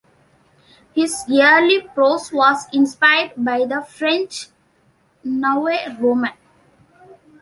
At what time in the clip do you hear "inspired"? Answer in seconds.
2.73-3.33